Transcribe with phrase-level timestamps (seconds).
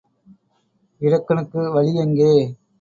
[1.01, 2.33] இடக்கனுக்கு வழி எங்கே?